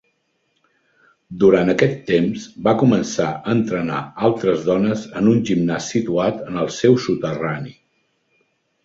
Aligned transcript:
Durant 1.41 1.67
aquest 1.73 1.99
temps 2.07 2.47
va 2.67 2.73
començar 2.83 3.27
a 3.33 3.53
entrenar 3.57 3.99
altres 4.29 4.63
dones 4.71 5.05
en 5.21 5.29
un 5.35 5.45
gimnàs 5.51 5.91
situat 5.97 6.41
en 6.47 6.59
el 6.63 6.73
seu 6.79 6.99
soterrani. 7.05 7.77